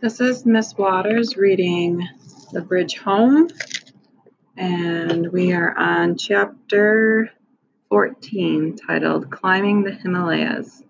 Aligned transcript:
This 0.00 0.20
is 0.20 0.44
Miss 0.44 0.76
Waters 0.76 1.36
reading 1.36 2.06
The 2.52 2.60
Bridge 2.60 2.98
Home, 2.98 3.48
and 4.56 5.32
we 5.32 5.52
are 5.52 5.76
on 5.76 6.16
chapter 6.16 7.30
14 7.88 8.76
titled 8.76 9.30
Climbing 9.30 9.82
the 9.82 9.92
Himalayas. 9.92 10.82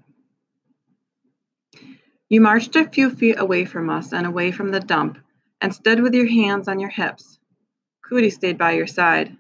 You 2.29 2.41
marched 2.41 2.75
a 2.77 2.89
few 2.89 3.11
feet 3.11 3.39
away 3.39 3.65
from 3.65 3.91
us 3.91 4.13
and 4.13 4.27
away 4.27 4.51
from 4.51 4.71
the 4.71 4.81
dump 4.81 5.19
and 5.61 5.75
stood 5.75 6.01
with 6.01 6.15
your 6.15 6.29
hands 6.29 6.67
on 6.67 6.81
your 6.81 6.91
hips. 6.91 7.39
Kutti 8.05 8.33
stayed 8.33 8.59
by 8.59 8.73
your 8.73 8.87
side. 8.87 9.37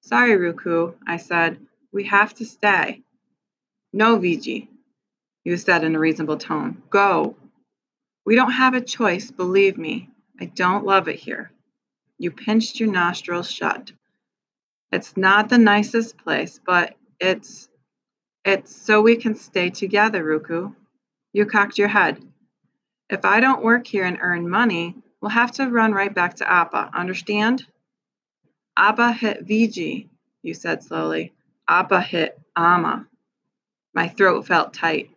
Sorry, 0.00 0.32
Rukku, 0.32 0.94
I 1.06 1.18
said. 1.18 1.58
We 1.92 2.04
have 2.04 2.32
to 2.34 2.44
stay. 2.44 3.02
No, 3.92 4.18
Viji, 4.18 4.68
you 5.44 5.56
said 5.56 5.84
in 5.84 5.96
a 5.96 5.98
reasonable 5.98 6.36
tone. 6.36 6.82
Go. 6.90 7.36
We 8.26 8.36
don't 8.36 8.52
have 8.52 8.74
a 8.74 8.80
choice, 8.80 9.30
believe 9.30 9.78
me. 9.78 10.10
I 10.40 10.46
don't 10.46 10.84
love 10.84 11.08
it 11.08 11.16
here. 11.18 11.50
You 12.18 12.30
pinched 12.30 12.80
your 12.80 12.90
nostrils 12.90 13.50
shut. 13.50 13.92
It's 14.92 15.16
not 15.16 15.48
the 15.48 15.58
nicest 15.58 16.18
place, 16.18 16.60
but 16.64 16.94
it's 17.18 17.68
it's 18.44 18.74
so 18.74 19.02
we 19.02 19.16
can 19.16 19.34
stay 19.34 19.70
together, 19.70 20.24
Rukku. 20.24 20.74
You 21.32 21.46
cocked 21.46 21.78
your 21.78 21.88
head. 21.88 22.22
If 23.10 23.24
I 23.24 23.40
don't 23.40 23.62
work 23.62 23.86
here 23.86 24.04
and 24.04 24.18
earn 24.20 24.48
money, 24.48 24.96
we'll 25.20 25.30
have 25.30 25.52
to 25.52 25.68
run 25.68 25.92
right 25.92 26.14
back 26.14 26.36
to 26.36 26.50
Appa, 26.50 26.90
understand? 26.94 27.66
Appa 28.76 29.12
hit 29.12 29.46
Viji, 29.46 30.08
you 30.42 30.54
said 30.54 30.82
slowly. 30.82 31.32
Appa 31.68 32.00
hit 32.00 32.40
Amma. 32.56 33.06
My 33.94 34.08
throat 34.08 34.46
felt 34.46 34.72
tight. 34.72 35.10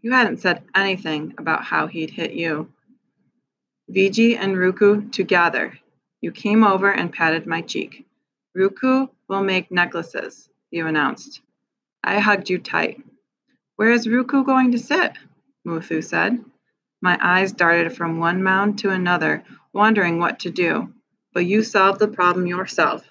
You 0.00 0.12
hadn't 0.12 0.38
said 0.38 0.62
anything 0.74 1.34
about 1.38 1.64
how 1.64 1.88
he'd 1.88 2.10
hit 2.10 2.32
you. 2.32 2.72
Viji 3.90 4.36
and 4.38 4.54
Rukku 4.54 5.10
together. 5.10 5.78
You 6.20 6.30
came 6.30 6.62
over 6.62 6.90
and 6.90 7.12
patted 7.12 7.46
my 7.46 7.62
cheek. 7.62 8.06
Rukku 8.56 9.08
will 9.28 9.42
make 9.42 9.72
necklaces, 9.72 10.48
you 10.70 10.86
announced. 10.86 11.40
I 12.04 12.20
hugged 12.20 12.48
you 12.48 12.58
tight. 12.58 13.02
Where 13.76 13.90
is 13.90 14.06
Rukku 14.06 14.46
going 14.46 14.72
to 14.72 14.78
sit? 14.78 15.12
Muthu 15.66 16.02
said. 16.02 16.44
My 17.00 17.18
eyes 17.20 17.52
darted 17.52 17.96
from 17.96 18.18
one 18.18 18.42
mound 18.42 18.78
to 18.80 18.90
another, 18.90 19.42
wondering 19.72 20.18
what 20.18 20.40
to 20.40 20.50
do. 20.50 20.92
But 21.32 21.46
you 21.46 21.62
solved 21.62 21.98
the 21.98 22.08
problem 22.08 22.46
yourself. 22.46 23.04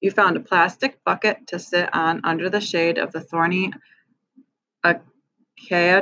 You 0.00 0.10
found 0.10 0.36
a 0.36 0.40
plastic 0.40 1.02
bucket 1.04 1.46
to 1.48 1.58
sit 1.58 1.88
on 1.94 2.20
under 2.24 2.50
the 2.50 2.60
shade 2.60 2.98
of 2.98 3.12
the 3.12 3.20
thorny 3.20 3.72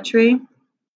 tree, 0.05 0.41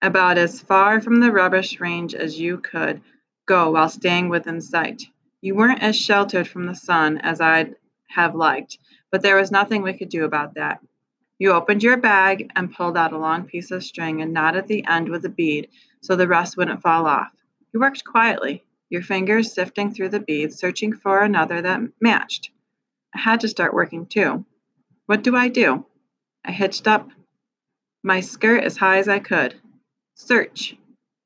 about 0.02 0.38
as 0.38 0.60
far 0.60 1.00
from 1.00 1.20
the 1.20 1.32
rubbish 1.32 1.80
range 1.80 2.14
as 2.14 2.38
you 2.38 2.58
could 2.58 3.00
go 3.46 3.70
while 3.70 3.88
staying 3.88 4.28
within 4.28 4.60
sight. 4.60 5.02
You 5.40 5.54
weren't 5.54 5.82
as 5.82 5.96
sheltered 5.96 6.48
from 6.48 6.66
the 6.66 6.74
sun 6.74 7.18
as 7.18 7.40
I'd 7.40 7.76
have 8.08 8.34
liked, 8.34 8.78
but 9.10 9.22
there 9.22 9.36
was 9.36 9.50
nothing 9.50 9.82
we 9.82 9.92
could 9.92 10.08
do 10.08 10.24
about 10.24 10.54
that. 10.54 10.80
You 11.38 11.52
opened 11.52 11.82
your 11.82 11.96
bag 11.96 12.50
and 12.56 12.72
pulled 12.72 12.96
out 12.96 13.12
a 13.12 13.18
long 13.18 13.44
piece 13.44 13.70
of 13.70 13.84
string 13.84 14.20
and 14.20 14.32
knotted 14.32 14.66
the 14.66 14.84
end 14.86 15.08
with 15.08 15.24
a 15.24 15.28
bead 15.28 15.68
so 16.00 16.16
the 16.16 16.26
rest 16.26 16.56
wouldn't 16.56 16.82
fall 16.82 17.06
off. 17.06 17.30
You 17.72 17.80
worked 17.80 18.04
quietly, 18.04 18.64
your 18.90 19.02
fingers 19.02 19.52
sifting 19.52 19.92
through 19.92 20.08
the 20.08 20.20
beads, 20.20 20.58
searching 20.58 20.92
for 20.92 21.20
another 21.20 21.62
that 21.62 21.80
matched. 22.00 22.50
I 23.14 23.20
had 23.20 23.40
to 23.40 23.48
start 23.48 23.74
working 23.74 24.06
too. 24.06 24.44
What 25.06 25.22
do 25.22 25.36
I 25.36 25.48
do? 25.48 25.86
I 26.44 26.52
hitched 26.52 26.88
up 26.88 27.08
my 28.02 28.20
skirt 28.20 28.62
as 28.62 28.76
high 28.76 28.98
as 28.98 29.08
I 29.08 29.18
could. 29.18 29.54
Search, 30.14 30.76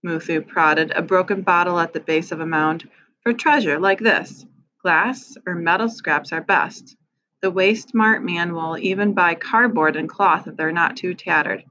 Muthu 0.04 0.46
prodded 0.46 0.90
a 0.92 1.02
broken 1.02 1.42
bottle 1.42 1.78
at 1.78 1.92
the 1.92 2.00
base 2.00 2.32
of 2.32 2.40
a 2.40 2.46
mound, 2.46 2.88
for 3.22 3.32
treasure 3.32 3.78
like 3.78 4.00
this. 4.00 4.46
Glass 4.82 5.36
or 5.46 5.54
metal 5.54 5.88
scraps 5.88 6.32
are 6.32 6.40
best. 6.40 6.96
The 7.40 7.50
waste 7.50 7.90
smart 7.90 8.24
man 8.24 8.54
will 8.54 8.78
even 8.78 9.14
buy 9.14 9.34
cardboard 9.34 9.96
and 9.96 10.08
cloth 10.08 10.48
if 10.48 10.56
they're 10.56 10.72
not 10.72 10.96
too 10.96 11.14
tattered. 11.14 11.64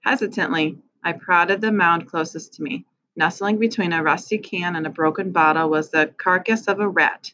Hesitantly, 0.00 0.78
I 1.02 1.12
prodded 1.12 1.60
the 1.60 1.72
mound 1.72 2.08
closest 2.08 2.54
to 2.54 2.62
me. 2.62 2.84
Nestling 3.14 3.58
between 3.58 3.92
a 3.92 4.02
rusty 4.02 4.38
can 4.38 4.76
and 4.76 4.86
a 4.86 4.90
broken 4.90 5.32
bottle 5.32 5.70
was 5.70 5.90
the 5.90 6.12
carcass 6.18 6.66
of 6.66 6.80
a 6.80 6.88
rat. 6.88 7.32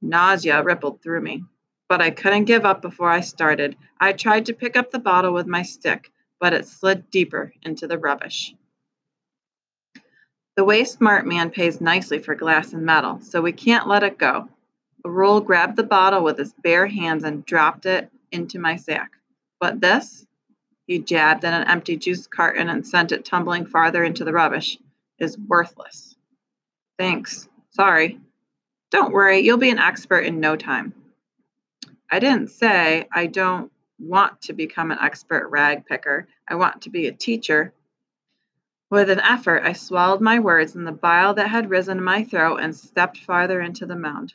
Nausea 0.00 0.62
rippled 0.62 1.02
through 1.02 1.20
me 1.20 1.44
but 1.88 2.00
I 2.02 2.10
couldn't 2.10 2.44
give 2.44 2.64
up 2.64 2.82
before 2.82 3.10
I 3.10 3.20
started. 3.20 3.76
I 4.00 4.12
tried 4.12 4.46
to 4.46 4.54
pick 4.54 4.76
up 4.76 4.90
the 4.90 4.98
bottle 4.98 5.32
with 5.32 5.46
my 5.46 5.62
stick, 5.62 6.10
but 6.38 6.52
it 6.52 6.66
slid 6.66 7.10
deeper 7.10 7.52
into 7.62 7.86
the 7.86 7.98
rubbish. 7.98 8.54
The 10.56 10.64
way 10.64 10.84
smart 10.84 11.26
man 11.26 11.50
pays 11.50 11.80
nicely 11.80 12.18
for 12.18 12.34
glass 12.34 12.72
and 12.72 12.84
metal, 12.84 13.20
so 13.20 13.40
we 13.40 13.52
can't 13.52 13.86
let 13.86 14.02
it 14.02 14.18
go. 14.18 14.48
Arul 15.04 15.40
grabbed 15.40 15.76
the 15.76 15.84
bottle 15.84 16.24
with 16.24 16.36
his 16.36 16.52
bare 16.62 16.86
hands 16.86 17.24
and 17.24 17.46
dropped 17.46 17.86
it 17.86 18.10
into 18.32 18.58
my 18.58 18.76
sack. 18.76 19.12
But 19.60 19.80
this? 19.80 20.26
He 20.86 20.98
jabbed 20.98 21.44
at 21.44 21.54
an 21.54 21.68
empty 21.68 21.96
juice 21.96 22.26
carton 22.26 22.68
and 22.68 22.86
sent 22.86 23.12
it 23.12 23.24
tumbling 23.24 23.66
farther 23.66 24.04
into 24.04 24.24
the 24.24 24.32
rubbish. 24.32 24.78
Is 25.18 25.38
worthless. 25.38 26.16
Thanks. 26.98 27.48
Sorry. 27.70 28.20
Don't 28.90 29.12
worry, 29.12 29.40
you'll 29.40 29.58
be 29.58 29.70
an 29.70 29.78
expert 29.78 30.20
in 30.20 30.40
no 30.40 30.56
time. 30.56 30.94
I 32.10 32.20
didn't 32.20 32.48
say 32.48 33.06
I 33.12 33.26
don't 33.26 33.70
want 33.98 34.40
to 34.42 34.54
become 34.54 34.90
an 34.90 34.98
expert 35.00 35.48
rag 35.48 35.84
picker. 35.84 36.26
I 36.48 36.54
want 36.54 36.82
to 36.82 36.90
be 36.90 37.06
a 37.06 37.12
teacher. 37.12 37.74
With 38.90 39.10
an 39.10 39.20
effort, 39.20 39.64
I 39.64 39.74
swallowed 39.74 40.22
my 40.22 40.38
words 40.38 40.74
and 40.74 40.86
the 40.86 40.92
bile 40.92 41.34
that 41.34 41.48
had 41.50 41.68
risen 41.68 41.98
in 41.98 42.04
my 42.04 42.24
throat 42.24 42.58
and 42.58 42.74
stepped 42.74 43.18
farther 43.18 43.60
into 43.60 43.84
the 43.84 43.96
mound. 43.96 44.32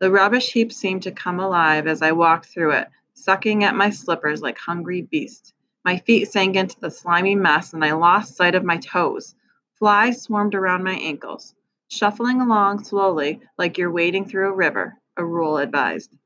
The 0.00 0.10
rubbish 0.10 0.52
heap 0.52 0.72
seemed 0.72 1.02
to 1.02 1.12
come 1.12 1.38
alive 1.38 1.86
as 1.86 2.00
I 2.00 2.12
walked 2.12 2.46
through 2.46 2.72
it, 2.72 2.88
sucking 3.12 3.62
at 3.62 3.74
my 3.74 3.90
slippers 3.90 4.40
like 4.40 4.56
hungry 4.56 5.02
beasts. 5.02 5.52
My 5.84 5.98
feet 5.98 6.32
sank 6.32 6.56
into 6.56 6.80
the 6.80 6.90
slimy 6.90 7.34
mess 7.34 7.74
and 7.74 7.84
I 7.84 7.92
lost 7.92 8.36
sight 8.36 8.54
of 8.54 8.64
my 8.64 8.78
toes. 8.78 9.34
Flies 9.78 10.22
swarmed 10.22 10.54
around 10.54 10.82
my 10.82 10.94
ankles. 10.94 11.54
Shuffling 11.88 12.40
along 12.40 12.84
slowly, 12.84 13.42
like 13.58 13.76
you're 13.76 13.90
wading 13.90 14.24
through 14.24 14.48
a 14.48 14.54
river, 14.54 14.96
Arul 15.18 15.58
advised. 15.58 16.16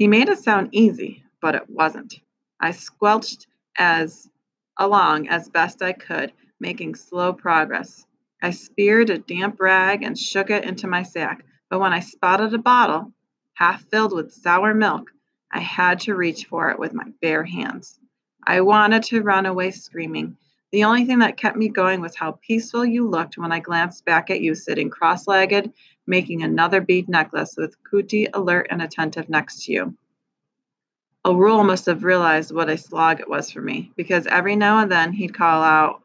He 0.00 0.08
made 0.08 0.30
it 0.30 0.38
sound 0.38 0.70
easy, 0.72 1.24
but 1.42 1.54
it 1.54 1.68
wasn't. 1.68 2.22
I 2.58 2.70
squelched 2.70 3.46
as 3.76 4.30
along 4.78 5.28
as 5.28 5.50
best 5.50 5.82
I 5.82 5.92
could, 5.92 6.32
making 6.58 6.94
slow 6.94 7.34
progress. 7.34 8.06
I 8.40 8.52
speared 8.52 9.10
a 9.10 9.18
damp 9.18 9.60
rag 9.60 10.02
and 10.02 10.18
shook 10.18 10.48
it 10.48 10.64
into 10.64 10.86
my 10.86 11.02
sack, 11.02 11.44
but 11.68 11.80
when 11.80 11.92
I 11.92 12.00
spotted 12.00 12.54
a 12.54 12.58
bottle, 12.58 13.12
half 13.52 13.84
filled 13.90 14.14
with 14.14 14.32
sour 14.32 14.72
milk, 14.72 15.10
I 15.52 15.58
had 15.60 16.00
to 16.00 16.14
reach 16.16 16.46
for 16.46 16.70
it 16.70 16.78
with 16.78 16.94
my 16.94 17.12
bare 17.20 17.44
hands. 17.44 17.98
I 18.46 18.62
wanted 18.62 19.02
to 19.02 19.20
run 19.20 19.44
away 19.44 19.70
screaming. 19.70 20.38
The 20.72 20.84
only 20.84 21.04
thing 21.04 21.18
that 21.18 21.36
kept 21.36 21.56
me 21.56 21.68
going 21.68 22.00
was 22.00 22.14
how 22.14 22.38
peaceful 22.46 22.84
you 22.84 23.08
looked 23.08 23.36
when 23.36 23.50
I 23.50 23.58
glanced 23.58 24.04
back 24.04 24.30
at 24.30 24.40
you 24.40 24.54
sitting 24.54 24.90
cross 24.90 25.26
legged 25.26 25.72
making 26.06 26.42
another 26.42 26.80
bead 26.80 27.08
necklace 27.08 27.54
with 27.56 27.76
Kutti 27.84 28.28
alert 28.32 28.66
and 28.70 28.82
attentive 28.82 29.28
next 29.28 29.64
to 29.64 29.72
you. 29.72 29.96
Arul 31.24 31.64
must 31.64 31.86
have 31.86 32.04
realized 32.04 32.52
what 32.52 32.70
a 32.70 32.76
slog 32.76 33.20
it 33.20 33.28
was 33.28 33.50
for 33.50 33.60
me, 33.60 33.92
because 33.96 34.26
every 34.26 34.56
now 34.56 34.78
and 34.78 34.90
then 34.90 35.12
he'd 35.12 35.34
call 35.34 35.62
out, 35.62 36.02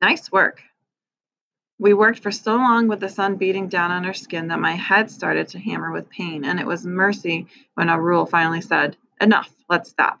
Nice 0.00 0.32
work. 0.32 0.62
We 1.78 1.94
worked 1.94 2.20
for 2.20 2.30
so 2.30 2.56
long 2.56 2.88
with 2.88 3.00
the 3.00 3.08
sun 3.08 3.36
beating 3.36 3.68
down 3.68 3.90
on 3.90 4.04
our 4.04 4.14
skin 4.14 4.48
that 4.48 4.60
my 4.60 4.72
head 4.72 5.10
started 5.10 5.48
to 5.48 5.58
hammer 5.58 5.92
with 5.92 6.10
pain, 6.10 6.44
and 6.44 6.58
it 6.60 6.66
was 6.66 6.86
mercy 6.86 7.46
when 7.74 7.88
Arul 7.88 8.26
finally 8.26 8.60
said, 8.60 8.96
Enough, 9.20 9.50
let's 9.68 9.90
stop. 9.90 10.18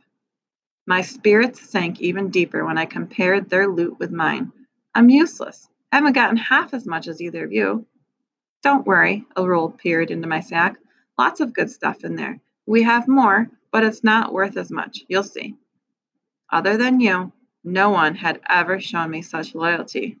My 0.86 1.00
spirits 1.00 1.60
sank 1.70 2.00
even 2.00 2.30
deeper 2.30 2.64
when 2.64 2.76
I 2.76 2.86
compared 2.86 3.48
their 3.48 3.68
loot 3.68 3.98
with 4.00 4.10
mine. 4.10 4.52
I'm 4.94 5.10
useless. 5.10 5.68
I 5.92 5.96
haven't 5.96 6.14
gotten 6.14 6.36
half 6.36 6.74
as 6.74 6.86
much 6.86 7.06
as 7.06 7.20
either 7.20 7.44
of 7.44 7.52
you. 7.52 7.86
Don't 8.62 8.86
worry, 8.86 9.24
Arul 9.36 9.70
peered 9.70 10.10
into 10.10 10.26
my 10.26 10.40
sack. 10.40 10.76
Lots 11.18 11.40
of 11.40 11.52
good 11.52 11.70
stuff 11.70 12.04
in 12.04 12.16
there. 12.16 12.40
We 12.66 12.82
have 12.82 13.06
more, 13.06 13.48
but 13.70 13.84
it's 13.84 14.02
not 14.02 14.32
worth 14.32 14.56
as 14.56 14.70
much. 14.70 15.04
You'll 15.08 15.22
see. 15.22 15.54
Other 16.50 16.76
than 16.76 17.00
you, 17.00 17.32
no 17.64 17.90
one 17.90 18.16
had 18.16 18.40
ever 18.48 18.80
shown 18.80 19.10
me 19.10 19.22
such 19.22 19.54
loyalty. 19.54 20.18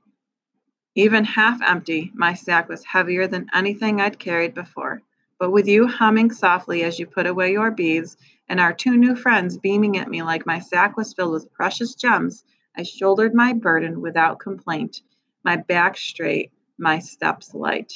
Even 0.94 1.24
half 1.24 1.60
empty, 1.62 2.12
my 2.14 2.34
sack 2.34 2.68
was 2.68 2.84
heavier 2.84 3.26
than 3.26 3.48
anything 3.52 4.00
I'd 4.00 4.18
carried 4.18 4.54
before. 4.54 5.01
But 5.42 5.50
with 5.50 5.66
you 5.66 5.88
humming 5.88 6.30
softly 6.30 6.84
as 6.84 7.00
you 7.00 7.06
put 7.08 7.26
away 7.26 7.50
your 7.50 7.72
beads, 7.72 8.16
and 8.48 8.60
our 8.60 8.72
two 8.72 8.96
new 8.96 9.16
friends 9.16 9.58
beaming 9.58 9.98
at 9.98 10.06
me 10.08 10.22
like 10.22 10.46
my 10.46 10.60
sack 10.60 10.96
was 10.96 11.14
filled 11.14 11.32
with 11.32 11.52
precious 11.52 11.96
gems, 11.96 12.44
I 12.76 12.84
shouldered 12.84 13.34
my 13.34 13.52
burden 13.52 14.00
without 14.00 14.38
complaint, 14.38 15.02
my 15.42 15.56
back 15.56 15.96
straight, 15.96 16.52
my 16.78 17.00
steps 17.00 17.54
light. 17.54 17.92